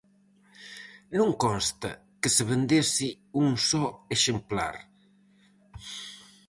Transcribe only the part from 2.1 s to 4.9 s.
que se vendese un só exemplar.